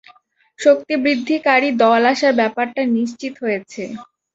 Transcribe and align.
শক্তিবৃদ্ধিকারী 0.59 1.69
দল 1.81 2.01
আসার 2.11 2.33
ব্যাপারটা 2.39 2.81
নিশ্চিত 2.95 3.33
হয়েছে। 3.43 3.83